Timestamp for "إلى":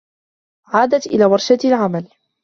1.07-1.25